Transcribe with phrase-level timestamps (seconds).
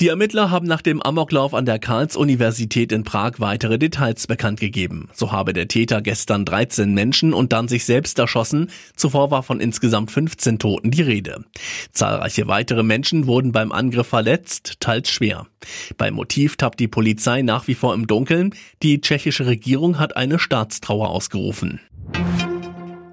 [0.00, 5.08] Die Ermittler haben nach dem Amoklauf an der Karls-Universität in Prag weitere Details bekannt gegeben.
[5.12, 8.70] So habe der Täter gestern 13 Menschen und dann sich selbst erschossen.
[8.94, 11.44] Zuvor war von insgesamt 15 Toten die Rede.
[11.90, 15.48] Zahlreiche weitere Menschen wurden beim Angriff verletzt, teils schwer.
[15.96, 18.54] Beim Motiv tappt die Polizei nach wie vor im Dunkeln.
[18.84, 21.80] Die tschechische Regierung hat eine Staatstrauer ausgerufen.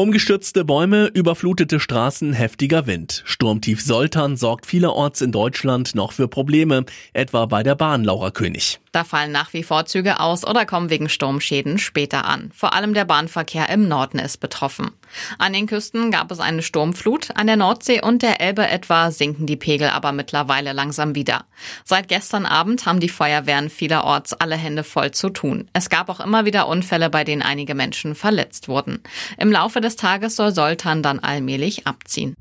[0.00, 3.22] Umgestürzte Bäume, überflutete Straßen, heftiger Wind.
[3.26, 8.80] Sturmtief Soltan sorgt vielerorts in Deutschland noch für Probleme, etwa bei der Bahn Laura König.
[8.92, 12.50] Da fallen nach wie vor Züge aus oder kommen wegen Sturmschäden später an.
[12.54, 14.90] Vor allem der Bahnverkehr im Norden ist betroffen.
[15.38, 19.46] An den Küsten gab es eine Sturmflut, an der Nordsee und der Elbe etwa sinken
[19.46, 21.44] die Pegel aber mittlerweile langsam wieder.
[21.84, 25.68] Seit gestern Abend haben die Feuerwehren vielerorts alle Hände voll zu tun.
[25.72, 29.02] Es gab auch immer wieder Unfälle, bei denen einige Menschen verletzt wurden.
[29.38, 32.34] Im Laufe des Tages soll Soltan dann allmählich abziehen.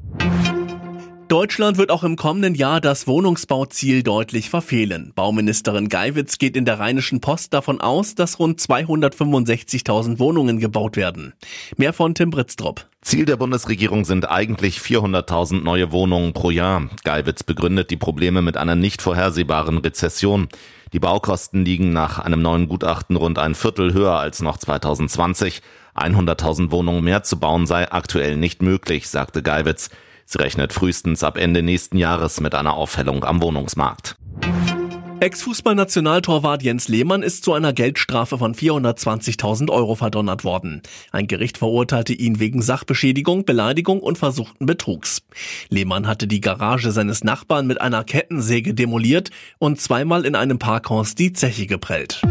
[1.29, 5.11] Deutschland wird auch im kommenden Jahr das Wohnungsbauziel deutlich verfehlen.
[5.13, 11.33] Bauministerin Geiwitz geht in der Rheinischen Post davon aus, dass rund 265.000 Wohnungen gebaut werden.
[11.77, 12.87] Mehr von Tim Britztrup.
[13.03, 16.89] Ziel der Bundesregierung sind eigentlich 400.000 neue Wohnungen pro Jahr.
[17.03, 20.49] Geiwitz begründet die Probleme mit einer nicht vorhersehbaren Rezession.
[20.93, 25.61] Die Baukosten liegen nach einem neuen Gutachten rund ein Viertel höher als noch 2020.
[25.95, 29.91] 100.000 Wohnungen mehr zu bauen sei aktuell nicht möglich, sagte Geiwitz.
[30.31, 34.15] Sie rechnet frühestens ab Ende nächsten Jahres mit einer Aufhellung am Wohnungsmarkt.
[35.21, 40.83] Ex-Fußballnationaltorwart Jens Lehmann ist zu einer Geldstrafe von 420.000 Euro verdonnert worden.
[41.11, 45.23] Ein Gericht verurteilte ihn wegen Sachbeschädigung, Beleidigung und versuchten Betrugs.
[45.69, 51.15] Lehmann hatte die Garage seines Nachbarn mit einer Kettensäge demoliert und zweimal in einem Parkhaus
[51.15, 52.21] die Zeche geprellt.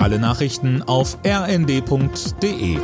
[0.00, 2.78] Alle Nachrichten auf rnd.de